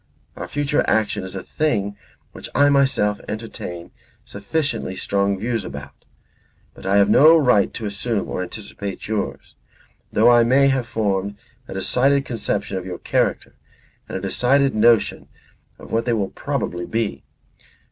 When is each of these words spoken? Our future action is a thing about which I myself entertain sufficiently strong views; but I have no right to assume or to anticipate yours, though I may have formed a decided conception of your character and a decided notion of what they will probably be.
Our 0.35 0.47
future 0.47 0.83
action 0.87 1.23
is 1.23 1.35
a 1.35 1.43
thing 1.43 1.89
about 1.89 2.31
which 2.31 2.49
I 2.55 2.69
myself 2.69 3.21
entertain 3.29 3.91
sufficiently 4.25 4.95
strong 4.95 5.37
views; 5.37 5.63
but 5.63 6.87
I 6.87 6.97
have 6.97 7.07
no 7.07 7.37
right 7.37 7.71
to 7.75 7.85
assume 7.85 8.27
or 8.27 8.37
to 8.37 8.41
anticipate 8.45 9.07
yours, 9.07 9.53
though 10.11 10.31
I 10.31 10.41
may 10.43 10.69
have 10.69 10.87
formed 10.87 11.37
a 11.67 11.75
decided 11.75 12.25
conception 12.25 12.77
of 12.77 12.85
your 12.87 12.97
character 12.97 13.53
and 14.09 14.17
a 14.17 14.21
decided 14.21 14.73
notion 14.73 15.27
of 15.77 15.91
what 15.91 16.05
they 16.05 16.13
will 16.13 16.29
probably 16.31 16.87
be. 16.87 17.23